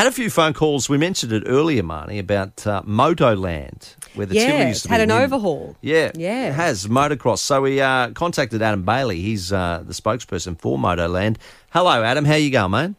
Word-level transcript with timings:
had 0.00 0.06
a 0.06 0.12
few 0.12 0.30
phone 0.30 0.54
calls. 0.54 0.88
We 0.88 0.96
mentioned 0.96 1.30
it 1.32 1.42
earlier, 1.46 1.82
Marnie, 1.82 2.18
about 2.18 2.66
uh, 2.66 2.80
Motoland, 2.82 3.96
where 4.14 4.24
the 4.26 4.34
yeah, 4.34 4.46
Tivoli 4.46 4.68
used 4.68 4.82
to 4.84 4.88
had 4.88 4.96
be. 4.98 5.02
an 5.02 5.08
new. 5.10 5.14
overhaul. 5.16 5.76
Yeah, 5.82 6.10
Yeah. 6.14 6.48
it 6.48 6.52
has 6.54 6.86
motocross. 6.86 7.40
So 7.40 7.60
we 7.60 7.82
uh, 7.82 8.10
contacted 8.12 8.62
Adam 8.62 8.82
Bailey. 8.82 9.20
He's 9.20 9.52
uh, 9.52 9.82
the 9.86 9.92
spokesperson 9.92 10.58
for 10.58 10.78
Motoland. 10.78 11.36
Hello, 11.68 12.02
Adam. 12.02 12.24
How 12.24 12.36
you 12.36 12.50
going, 12.50 12.70
man? 12.70 12.96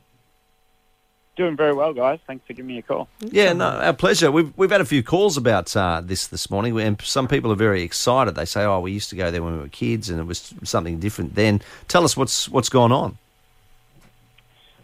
Doing 1.38 1.58
very 1.58 1.74
well, 1.74 1.92
guys. 1.92 2.20
Thanks 2.28 2.46
for 2.46 2.54
giving 2.54 2.68
me 2.68 2.78
a 2.78 2.82
call. 2.84 3.08
Yeah, 3.22 3.54
no, 3.54 3.66
our 3.66 3.94
pleasure. 3.94 4.30
We've 4.32 4.56
we've 4.56 4.70
had 4.70 4.82
a 4.82 4.86
few 4.86 5.02
calls 5.02 5.38
about 5.38 5.76
uh, 5.76 6.02
this 6.04 6.28
this 6.28 6.52
morning, 6.52 6.80
and 6.80 7.02
some 7.02 7.28
people 7.28 7.52
are 7.52 7.56
very 7.56 7.82
excited. 7.82 8.36
They 8.36 8.46
say, 8.46 8.64
"Oh, 8.64 8.82
we 8.82 8.92
used 8.92 9.10
to 9.10 9.16
go 9.16 9.32
there 9.32 9.42
when 9.42 9.54
we 9.54 9.60
were 9.60 9.70
kids, 9.70 10.10
and 10.10 10.20
it 10.20 10.26
was 10.26 10.54
something 10.64 11.00
different 11.00 11.34
then." 11.34 11.62
Tell 11.88 12.04
us 12.04 12.16
what's 12.16 12.48
what's 12.50 12.70
gone 12.70 12.92
on. 12.92 13.18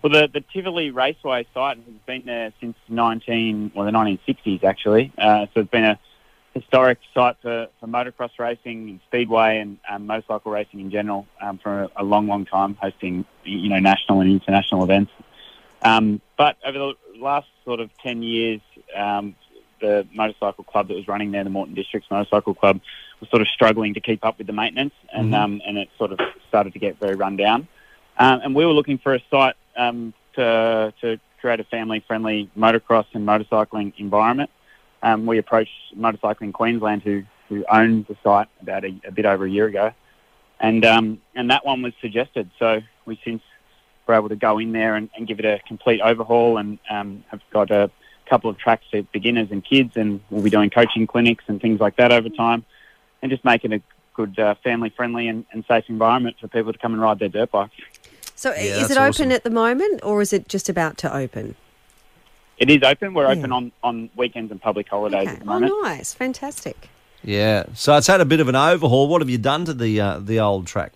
Well, 0.08 0.22
the, 0.22 0.40
the 0.40 0.46
Tivoli 0.54 0.92
Raceway 0.92 1.46
site 1.54 1.76
has 1.76 1.86
been 2.06 2.24
there 2.26 2.54
since 2.62 2.78
19, 2.88 3.74
well, 3.76 3.86
the 3.86 3.92
1960s 3.92 4.64
actually. 4.64 5.12
Uh, 5.18 5.48
so 5.54 5.60
it's 5.60 5.70
been 5.70 5.84
a 5.84 6.00
historic 6.54 7.00
site 7.14 7.36
for, 7.42 7.68
for 7.82 7.88
motocross 7.88 8.30
racing 8.40 8.88
and 8.90 9.00
speedway 9.08 9.60
and 9.60 9.78
um, 9.90 10.08
motorcycle 10.08 10.50
racing 10.50 10.80
in 10.80 10.92
general 10.92 11.28
um, 11.42 11.58
for 11.58 11.84
a, 11.84 11.90
a 11.98 12.04
long, 12.06 12.26
long 12.28 12.46
time, 12.46 12.76
hosting 12.82 13.26
you 13.44 13.68
know 13.68 13.80
national 13.80 14.22
and 14.22 14.32
international 14.32 14.82
events. 14.86 15.12
Um, 15.82 16.22
but 16.38 16.56
over 16.66 16.78
the 16.78 16.94
last 17.18 17.50
sort 17.66 17.82
of 17.82 17.90
10 17.98 18.24
years, 18.24 18.62
um, 18.96 19.36
the 19.82 20.08
motorcycle 20.14 20.64
club 20.64 20.88
that 20.88 20.94
was 20.94 21.10
running 21.10 21.32
there, 21.32 21.44
the 21.44 21.50
Morton 21.50 21.76
Districts 21.76 22.10
Motorcycle 22.10 22.54
Club, 22.54 22.80
was 23.20 23.30
sort 23.30 23.42
of 23.42 23.50
struggling 23.50 23.94
to 23.96 24.00
keep 24.00 24.24
up 24.24 24.38
with 24.38 24.48
the 24.48 24.54
maintenance, 24.54 24.94
and 25.12 25.34
Mhm. 25.34 25.38
um, 25.38 25.62
and 25.68 25.78
it 25.78 25.90
sort 25.98 26.14
of 26.14 26.20
started 26.48 26.72
to 26.72 26.80
get 26.80 26.98
very 26.98 27.16
run 27.16 27.36
down. 27.36 27.68
Um, 28.20 28.42
and 28.44 28.56
we 28.56 28.66
were 28.66 28.74
looking 28.74 28.98
for 28.98 29.14
a 29.14 29.20
site 29.30 29.56
um, 29.78 30.14
to 30.36 30.94
to 31.02 31.20
create 31.40 31.60
a 31.60 31.64
family-friendly 31.66 32.50
motocross 32.58 33.06
and 33.14 33.26
motorcycling 33.28 33.94
environment. 33.98 34.50
Um, 35.04 35.26
we 35.28 35.38
approached 35.38 35.72
Motorcycling 35.96 36.54
Queensland, 36.54 37.04
who 37.04 37.24
who 37.50 37.64
owned 37.72 38.08
the 38.08 38.18
site 38.24 38.48
about 38.62 38.84
a, 38.84 39.00
a 39.06 39.12
bit 39.12 39.26
over 39.26 39.46
a 39.46 39.50
year 39.50 39.68
ago, 39.68 39.92
and 40.60 40.84
um, 40.84 41.22
and 41.36 41.52
that 41.52 41.66
one 41.66 41.82
was 41.82 41.94
suggested. 42.02 42.50
So 42.60 42.82
we 43.06 43.20
since 43.24 43.42
were 44.08 44.16
able 44.16 44.30
to 44.30 44.36
go 44.36 44.58
in 44.58 44.72
there 44.72 44.96
and, 44.96 45.10
and 45.16 45.28
give 45.28 45.40
it 45.40 45.46
a 45.46 45.60
complete 45.68 46.02
overhaul, 46.02 46.58
and 46.58 46.80
um, 46.90 47.24
have 47.30 47.42
got 47.52 47.72
a 47.72 47.92
couple 48.30 48.50
of 48.50 48.58
tracks 48.58 48.86
for 48.90 49.02
beginners 49.14 49.50
and 49.52 49.64
kids, 49.64 49.96
and 49.96 50.20
we'll 50.30 50.44
be 50.44 50.50
doing 50.50 50.70
coaching 50.70 51.06
clinics 51.08 51.44
and 51.48 51.62
things 51.62 51.80
like 51.80 51.96
that 51.98 52.12
over 52.12 52.30
time, 52.30 52.66
and 53.22 53.32
just 53.32 53.46
making 53.46 53.74
a 53.74 53.82
good 54.14 54.38
uh, 54.40 54.56
family-friendly 54.64 55.28
and, 55.28 55.46
and 55.52 55.64
safe 55.68 55.86
environment 55.90 56.36
for 56.42 56.48
people 56.48 56.74
to 56.74 56.80
come 56.80 56.94
and 56.94 57.02
ride 57.02 57.20
their 57.20 57.30
dirt 57.30 57.52
bikes. 57.52 57.76
So 58.38 58.52
Yeah, 58.52 58.82
is 58.82 58.92
it 58.92 58.98
open 58.98 59.10
awesome. 59.10 59.32
at 59.32 59.44
the 59.44 59.50
moment 59.50 60.00
or 60.04 60.22
is 60.22 60.32
it 60.32 60.48
just 60.48 60.70
about 60.70 60.96
to 61.00 61.14
open? 61.14 61.56
It 62.60 62.70
is 62.70 62.84
open. 62.84 63.14
We're 63.16 63.26
Yeah. 63.26 63.40
open 63.40 63.52
on, 63.52 63.72
on 63.84 64.10
weekends 64.16 64.52
and 64.52 64.62
public 64.62 64.88
holidays 64.88 65.24
Okay. 65.28 65.32
at 65.32 65.40
the 65.40 65.46
moment. 65.46 65.74
Oh, 65.76 65.82
nice. 65.82 66.14
Fantastic. 66.14 66.90
Yeah, 67.24 67.64
so 67.74 67.98
it's 67.98 68.06
had 68.08 68.22
a 68.22 68.26
bit 68.26 68.40
of 68.40 68.48
an 68.48 68.56
overhaul. 68.56 69.08
What 69.08 69.22
have 69.22 69.30
you 69.30 69.40
done 69.40 69.66
to 69.66 69.74
the 69.74 70.00
uh, 70.00 70.20
the 70.20 70.40
old 70.40 70.68
track? 70.68 70.94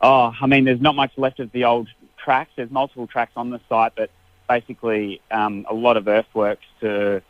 Oh, 0.00 0.32
I 0.40 0.46
mean, 0.46 0.64
there's 0.64 0.80
not 0.80 0.94
much 0.94 1.12
left 1.16 1.40
of 1.40 1.50
the 1.52 1.64
old 1.64 1.88
tracks. 2.16 2.52
There's 2.56 2.70
multiple 2.70 3.08
tracks 3.08 3.32
on 3.36 3.50
the 3.50 3.60
site, 3.68 3.92
but 3.96 4.10
basically 4.48 5.20
um, 5.32 5.66
a 5.68 5.74
lot 5.74 5.96
of 5.96 6.06
earthworks 6.06 6.64
to 6.80 7.22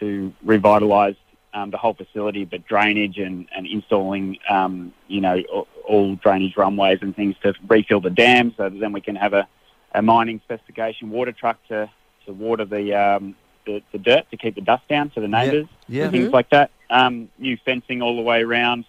to 0.00 0.32
revitalise 0.46 1.16
um, 1.52 1.70
the 1.70 1.76
whole 1.76 1.94
facility, 1.94 2.44
but 2.44 2.66
drainage 2.66 3.18
and, 3.18 3.46
and 3.54 3.66
installing, 3.66 4.38
um, 4.48 4.92
you 5.08 5.20
know, 5.20 5.66
all, 5.88 6.14
drainage 6.16 6.56
runways 6.56 6.98
and 7.02 7.14
things 7.16 7.34
to 7.42 7.54
refill 7.66 8.00
the 8.00 8.10
dam, 8.10 8.54
so 8.56 8.68
that 8.68 8.78
then 8.78 8.92
we 8.92 9.00
can 9.00 9.16
have 9.16 9.34
a, 9.34 9.48
a 9.94 10.02
mining 10.02 10.40
specification 10.44 11.10
water 11.10 11.32
truck 11.32 11.58
to, 11.68 11.90
to 12.26 12.32
water 12.32 12.64
the, 12.64 12.94
um, 12.94 13.34
the 13.66 13.82
the 13.92 13.98
dirt 13.98 14.30
to 14.30 14.36
keep 14.36 14.54
the 14.54 14.60
dust 14.60 14.86
down 14.88 15.10
for 15.10 15.20
the 15.20 15.28
neighbours 15.28 15.66
Yeah, 15.88 16.04
and 16.04 16.12
things 16.12 16.32
like 16.32 16.50
that. 16.50 16.70
Um, 16.90 17.28
new 17.38 17.56
fencing 17.64 18.02
all 18.02 18.16
the 18.16 18.22
way 18.22 18.42
around. 18.42 18.84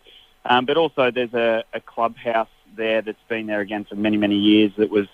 Um, 0.45 0.65
but 0.65 0.77
also 0.77 1.11
there's 1.11 1.33
a, 1.33 1.63
a 1.73 1.81
clubhouse 1.81 2.47
there 2.77 3.01
that's 3.01 3.17
been 3.27 3.45
there 3.47 3.59
again 3.59 3.85
for 3.85 3.95
many, 3.95 4.17
many 4.17 4.35
years 4.35 4.71
that 4.77 4.89
was 4.89 5.07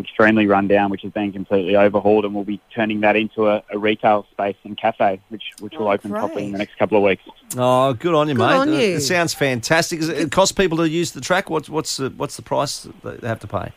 extremely 0.00 0.46
run 0.46 0.68
down, 0.68 0.90
which 0.90 1.02
has 1.02 1.12
been 1.12 1.32
completely 1.32 1.76
overhauled, 1.76 2.24
and 2.24 2.34
we'll 2.34 2.44
be 2.44 2.60
turning 2.74 3.00
that 3.00 3.16
into 3.16 3.48
a, 3.48 3.62
a 3.72 3.78
retail 3.78 4.26
space 4.30 4.56
and 4.64 4.76
cafe, 4.76 5.20
which 5.28 5.42
which 5.60 5.74
will 5.74 5.88
Oh, 5.88 5.92
open 5.92 6.10
properly 6.12 6.44
in 6.46 6.52
the 6.52 6.58
next 6.58 6.76
couple 6.78 6.96
of 6.98 7.02
weeks. 7.04 7.22
Oh, 7.56 7.92
good 7.94 8.14
on 8.14 8.28
you, 8.28 8.34
Good 8.34 8.42
mate. 8.46 8.54
on 8.56 8.68
you. 8.72 8.78
It 8.78 9.00
sounds 9.00 9.34
fantastic. 9.34 10.00
Does 10.00 10.08
It 10.08 10.30
cost 10.30 10.56
people 10.56 10.78
to 10.78 10.88
use 10.88 11.12
the 11.12 11.20
track. 11.20 11.50
What's 11.50 11.68
what's 11.68 11.96
the, 11.96 12.10
what's 12.10 12.36
the 12.36 12.42
price 12.42 12.86
that 13.02 13.20
they 13.20 13.28
have 13.28 13.40
to 13.40 13.46
pay? 13.48 13.72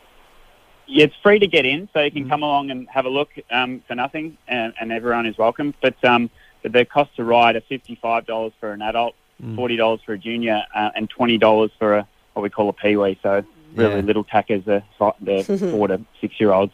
Yeah, 0.86 1.04
it's 1.04 1.14
free 1.22 1.38
to 1.38 1.46
get 1.46 1.64
in, 1.64 1.88
so 1.92 2.00
you 2.00 2.10
Mm. 2.10 2.14
can 2.14 2.28
come 2.28 2.42
along 2.42 2.70
and 2.70 2.88
have 2.88 3.06
a 3.06 3.08
look 3.08 3.30
um, 3.50 3.82
for 3.88 3.94
nothing, 3.94 4.36
and, 4.46 4.74
and 4.80 4.92
everyone 4.92 5.26
is 5.26 5.38
welcome. 5.38 5.74
But 5.80 6.02
um, 6.04 6.28
but 6.62 6.72
the 6.72 6.84
cost 6.84 7.16
to 7.16 7.24
ride 7.24 7.56
are 7.56 7.62
fifty-five 7.62 8.26
dollars 8.26 8.52
for 8.60 8.72
an 8.72 8.82
adult, 8.82 9.14
Mm. 9.42 9.56
forty 9.56 9.74
dollars 9.76 10.00
for 10.06 10.12
a 10.12 10.18
junior, 10.18 10.62
uh, 10.74 10.90
and 10.94 11.08
twenty 11.10 11.38
dollars 11.38 11.70
for 11.78 11.96
a 11.98 12.08
what 12.34 12.42
we 12.42 12.50
call 12.50 12.68
a 12.68 12.72
peewee. 12.72 13.18
So 13.22 13.42
really 13.74 13.96
Yeah. 13.96 14.00
little 14.02 14.24
tackers, 14.24 14.64
the 14.64 14.82
the 15.20 15.44
four 15.72 15.88
to 15.88 16.00
six-year-olds. 16.20 16.72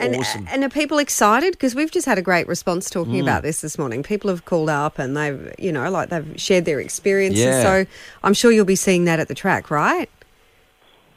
And, 0.00 0.16
awesome. 0.16 0.46
and 0.50 0.62
are 0.64 0.68
people 0.68 0.98
excited? 0.98 1.52
Because 1.52 1.74
we've 1.74 1.90
just 1.90 2.04
had 2.06 2.18
a 2.18 2.22
great 2.22 2.46
response 2.46 2.90
talking 2.90 3.14
Mm. 3.14 3.22
about 3.22 3.42
this 3.42 3.62
this 3.62 3.78
morning. 3.78 4.02
People 4.02 4.28
have 4.28 4.44
called 4.44 4.68
up 4.68 4.98
and 4.98 5.16
they've, 5.16 5.54
you 5.58 5.72
know, 5.72 5.90
like 5.90 6.10
they've 6.10 6.34
shared 6.36 6.66
their 6.66 6.78
experiences. 6.78 7.44
Yeah. 7.46 7.62
So 7.62 7.86
I'm 8.22 8.34
sure 8.34 8.52
you'll 8.52 8.66
be 8.66 8.76
seeing 8.76 9.06
that 9.06 9.18
at 9.18 9.28
the 9.28 9.34
track, 9.34 9.70
right? 9.70 10.10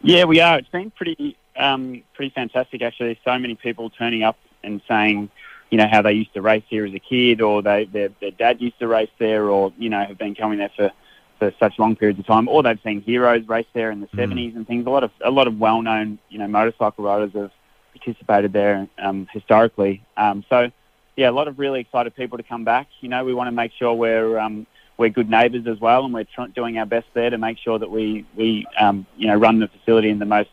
Yeah, 0.02 0.24
we 0.24 0.40
are. 0.40 0.58
It's 0.60 0.70
been 0.70 0.90
pretty 0.92 1.36
um, 1.58 2.02
pretty 2.14 2.32
fantastic 2.34 2.82
actually. 2.82 3.20
So 3.26 3.38
many 3.38 3.56
people 3.56 3.90
turning 3.90 4.24
up 4.24 4.38
and 4.64 4.82
saying, 4.88 5.30
you 5.70 5.78
know, 5.78 5.88
how 5.88 6.02
they 6.02 6.14
used 6.14 6.34
to 6.34 6.42
race 6.42 6.64
here 6.70 6.86
as 6.86 6.94
a 6.94 7.00
kid, 7.00 7.42
or 7.42 7.62
they 7.62 7.86
their, 7.86 8.10
their 8.22 8.32
dad 8.32 8.62
used 8.62 8.80
to 8.80 8.88
race 8.88 9.10
there, 9.20 9.50
or 9.50 9.74
you 9.78 9.90
know, 9.90 10.04
have 10.04 10.18
been 10.18 10.34
coming 10.36 10.60
there 10.60 10.72
for, 10.76 10.92
for 11.40 11.54
such 11.60 11.78
long 11.80 11.96
periods 11.96 12.20
of 12.20 12.26
time, 12.26 12.48
or 12.48 12.64
they've 12.64 12.80
seen 12.84 13.02
heroes 13.02 13.48
race 13.48 13.66
there 13.74 13.92
in 13.92 14.00
the 14.00 14.08
Mm. 14.08 14.16
seventies 14.18 14.56
and 14.56 14.66
things. 14.68 14.86
A 14.86 14.90
lot 14.90 15.04
of 15.04 15.12
a 15.22 15.32
lot 15.32 15.48
of 15.48 15.60
well 15.60 15.82
known 15.82 16.18
you 16.30 16.40
know 16.40 16.48
motorcycle 16.48 17.04
riders 17.04 17.32
have 17.34 17.52
participated 17.94 18.54
there 18.54 18.88
um, 19.00 19.28
historically. 19.32 20.02
Um, 20.18 20.44
so 20.50 20.72
yeah, 21.16 21.30
a 21.30 21.32
lot 21.32 21.48
of 21.48 21.60
really 21.60 21.80
excited 21.80 22.16
people 22.16 22.38
to 22.38 22.44
come 22.44 22.64
back. 22.64 22.88
You 23.02 23.10
know, 23.10 23.24
we 23.24 23.34
want 23.34 23.48
to 23.48 23.52
make 23.52 23.72
sure 23.78 23.94
we're 23.94 24.38
um, 24.38 24.66
we're 24.98 25.10
good 25.10 25.30
neighbours 25.30 25.68
as 25.68 25.80
well, 25.80 26.06
and 26.06 26.14
we're 26.14 26.26
tr- 26.26 26.52
doing 26.54 26.78
our 26.78 26.86
best 26.86 27.08
there 27.14 27.30
to 27.30 27.38
make 27.38 27.58
sure 27.58 27.80
that 27.80 27.90
we 27.90 28.26
we 28.36 28.66
um, 28.80 29.06
you 29.18 29.28
know 29.28 29.36
run 29.36 29.60
the 29.60 29.68
facility 29.68 30.10
in 30.10 30.20
the 30.20 30.26
most 30.26 30.50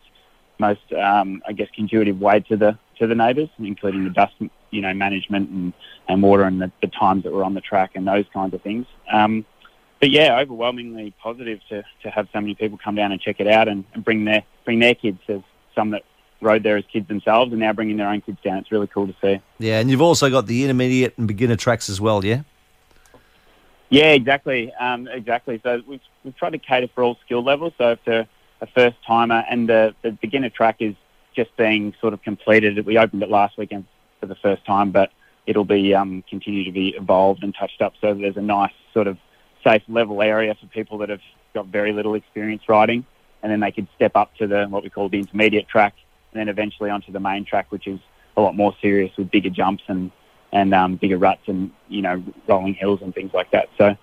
most 0.59 0.91
um, 0.93 1.41
I 1.47 1.53
guess 1.53 1.67
conducive 1.75 2.19
way 2.19 2.39
to 2.41 2.57
the 2.57 2.77
to 2.99 3.07
the 3.07 3.15
neighbours, 3.15 3.49
including 3.59 4.03
the 4.03 4.09
dust 4.11 4.33
you 4.71 4.81
know 4.81 4.93
management 4.93 5.49
and, 5.49 5.73
and 6.07 6.21
water 6.23 6.43
and 6.43 6.61
the, 6.61 6.71
the 6.81 6.87
times 6.87 7.23
that 7.23 7.33
we're 7.33 7.43
on 7.43 7.53
the 7.53 7.61
track 7.61 7.91
and 7.95 8.07
those 8.07 8.25
kinds 8.33 8.53
of 8.53 8.61
things. 8.61 8.85
Um, 9.11 9.45
but 10.03 10.11
yeah, 10.11 10.37
overwhelmingly 10.37 11.13
positive 11.23 11.61
to, 11.69 11.81
to 12.01 12.09
have 12.09 12.27
so 12.33 12.41
many 12.41 12.55
people 12.55 12.77
come 12.77 12.93
down 12.93 13.13
and 13.13 13.21
check 13.21 13.39
it 13.39 13.47
out 13.47 13.69
and, 13.69 13.85
and 13.93 14.03
bring 14.03 14.25
their 14.25 14.43
bring 14.65 14.79
their 14.79 14.93
kids. 14.93 15.17
There's 15.27 15.43
some 15.73 15.91
that 15.91 16.03
rode 16.41 16.61
there 16.61 16.75
as 16.75 16.83
kids 16.91 17.07
themselves 17.07 17.53
and 17.53 17.61
now 17.61 17.71
bringing 17.71 17.95
their 17.95 18.09
own 18.09 18.19
kids 18.19 18.37
down. 18.43 18.57
It's 18.57 18.69
really 18.69 18.87
cool 18.87 19.07
to 19.07 19.15
see. 19.21 19.39
Yeah, 19.59 19.79
and 19.79 19.89
you've 19.89 20.01
also 20.01 20.29
got 20.29 20.45
the 20.45 20.61
intermediate 20.65 21.17
and 21.17 21.25
beginner 21.25 21.55
tracks 21.55 21.87
as 21.87 22.01
well. 22.01 22.25
Yeah. 22.25 22.41
Yeah, 23.89 24.11
exactly, 24.11 24.73
um, 24.73 25.07
exactly. 25.07 25.61
So 25.63 25.81
we've 25.87 26.01
we've 26.25 26.35
tried 26.35 26.49
to 26.49 26.57
cater 26.57 26.89
for 26.93 27.01
all 27.01 27.17
skill 27.23 27.41
levels. 27.41 27.71
So 27.77 27.91
if 27.91 27.99
they're 28.03 28.27
a 28.59 28.67
first 28.67 28.97
timer 29.07 29.45
and 29.49 29.69
the, 29.69 29.95
the 30.01 30.11
beginner 30.11 30.49
track 30.49 30.81
is 30.81 30.95
just 31.33 31.55
being 31.55 31.93
sort 32.01 32.11
of 32.11 32.21
completed, 32.23 32.85
we 32.85 32.97
opened 32.97 33.23
it 33.23 33.29
last 33.29 33.57
weekend 33.57 33.85
for 34.19 34.25
the 34.25 34.35
first 34.35 34.65
time, 34.65 34.91
but 34.91 35.13
it'll 35.47 35.63
be 35.63 35.95
um, 35.95 36.25
continue 36.29 36.65
to 36.65 36.73
be 36.73 36.89
evolved 36.89 37.41
and 37.41 37.55
touched 37.57 37.81
up. 37.81 37.93
So 38.01 38.13
there's 38.13 38.35
a 38.35 38.41
nice 38.41 38.73
sort 38.93 39.07
of 39.07 39.17
safe 39.63 39.83
level 39.87 40.21
area 40.21 40.55
for 40.59 40.67
people 40.67 40.97
that 40.99 41.09
have 41.09 41.21
got 41.53 41.67
very 41.67 41.93
little 41.93 42.15
experience 42.15 42.63
riding, 42.67 43.05
and 43.41 43.51
then 43.51 43.59
they 43.59 43.71
could 43.71 43.87
step 43.95 44.15
up 44.15 44.35
to 44.37 44.47
the 44.47 44.65
what 44.67 44.83
we 44.83 44.89
call 44.89 45.09
the 45.09 45.19
intermediate 45.19 45.67
track, 45.67 45.93
and 46.31 46.39
then 46.39 46.49
eventually 46.49 46.89
onto 46.89 47.11
the 47.11 47.19
main 47.19 47.45
track, 47.45 47.67
which 47.71 47.87
is 47.87 47.99
a 48.37 48.41
lot 48.41 48.55
more 48.55 48.75
serious 48.81 49.11
with 49.17 49.29
bigger 49.31 49.49
jumps 49.49 49.83
and 49.87 50.11
and 50.51 50.73
um, 50.73 50.95
bigger 50.97 51.17
ruts 51.17 51.41
and 51.47 51.71
you 51.89 52.01
know 52.01 52.23
rolling 52.47 52.73
hills 52.75 52.99
and 53.01 53.13
things 53.13 53.33
like 53.33 53.51
that. 53.51 53.69
So 53.77 53.95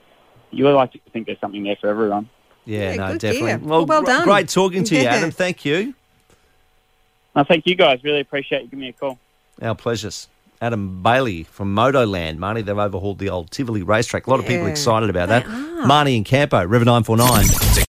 you 0.50 0.64
would 0.64 0.74
like 0.74 0.92
to 0.92 1.00
think 1.12 1.26
there's 1.26 1.40
something 1.40 1.62
there 1.62 1.76
for 1.80 1.88
everyone. 1.88 2.28
Yeah, 2.64 2.90
Yeah, 2.90 2.96
no, 2.96 3.18
definitely. 3.18 3.48
gear. 3.48 3.58
Well, 3.62 3.86
well 3.86 4.02
done. 4.02 4.24
Great 4.24 4.48
talking 4.48 4.84
to 4.84 4.94
you, 4.96 5.02
Yeah. 5.02 5.14
Adam. 5.14 5.30
Thank 5.30 5.64
you. 5.64 5.94
Well, 7.34 7.44
thank 7.44 7.66
you 7.66 7.74
guys. 7.76 8.02
Really 8.02 8.20
appreciate 8.20 8.62
you 8.62 8.68
giving 8.68 8.80
me 8.80 8.88
a 8.88 8.92
call. 8.92 9.18
Our 9.62 9.74
pleasures. 9.74 10.28
Adam 10.60 11.02
Bailey 11.02 11.44
from 11.44 11.74
Motoland. 11.74 12.36
Marnie, 12.38 12.64
they've 12.64 12.76
overhauled 12.76 13.18
the 13.18 13.30
old 13.30 13.50
Tivoli 13.50 13.82
racetrack. 13.82 14.26
A 14.26 14.30
lot 14.30 14.40
of 14.40 14.46
people 14.46 14.66
excited 14.66 15.08
about 15.08 15.28
that. 15.30 15.44
Marnie 15.46 16.16
and 16.16 16.26
Campo, 16.26 16.62
River 16.66 16.84
949. 16.84 17.70